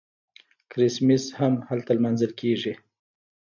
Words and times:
کریسمس 0.71 1.23
هم 1.39 1.53
هلته 1.69 1.91
لمانځل 1.97 2.31
کیږي. 2.39 2.73